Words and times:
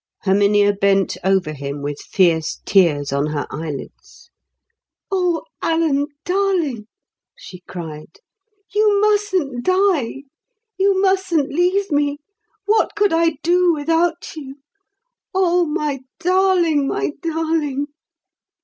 Herminia 0.23 0.73
bent 0.73 1.15
over 1.23 1.53
him 1.53 1.83
with 1.83 2.01
fierce 2.01 2.59
tears 2.65 3.13
on 3.13 3.27
her 3.27 3.45
eyelids. 3.51 4.31
"O 5.11 5.43
Alan 5.61 6.07
darling," 6.25 6.87
she 7.37 7.59
cried, 7.67 8.17
"you 8.73 8.99
mustn't 8.99 9.63
die! 9.63 10.23
You 10.79 10.99
mustn't 10.99 11.53
leave 11.53 11.91
me! 11.91 12.17
What 12.65 12.95
could 12.95 13.13
I 13.13 13.37
do 13.43 13.73
without 13.75 14.35
you? 14.35 14.55
oh, 15.35 15.67
my 15.67 15.99
darling, 16.19 16.87
my 16.87 17.11
darling! 17.21 17.85